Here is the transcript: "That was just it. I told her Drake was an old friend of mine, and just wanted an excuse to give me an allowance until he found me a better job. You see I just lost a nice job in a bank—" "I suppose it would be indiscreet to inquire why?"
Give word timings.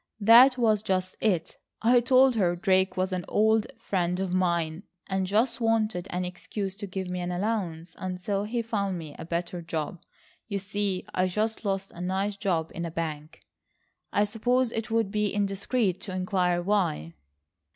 "That 0.19 0.57
was 0.57 0.81
just 0.81 1.15
it. 1.21 1.57
I 1.83 1.99
told 1.99 2.33
her 2.33 2.55
Drake 2.55 2.97
was 2.97 3.13
an 3.13 3.23
old 3.27 3.67
friend 3.77 4.19
of 4.19 4.33
mine, 4.33 4.81
and 5.05 5.27
just 5.27 5.61
wanted 5.61 6.07
an 6.09 6.25
excuse 6.25 6.75
to 6.77 6.87
give 6.87 7.07
me 7.07 7.19
an 7.19 7.31
allowance 7.31 7.93
until 7.99 8.45
he 8.45 8.63
found 8.63 8.97
me 8.97 9.15
a 9.19 9.25
better 9.25 9.61
job. 9.61 10.01
You 10.47 10.57
see 10.57 11.05
I 11.13 11.27
just 11.27 11.63
lost 11.63 11.91
a 11.91 12.01
nice 12.01 12.35
job 12.35 12.71
in 12.73 12.83
a 12.83 12.89
bank—" 12.89 13.41
"I 14.11 14.23
suppose 14.23 14.71
it 14.71 14.89
would 14.89 15.11
be 15.11 15.31
indiscreet 15.31 16.01
to 16.01 16.15
inquire 16.15 16.63
why?" 16.63 17.13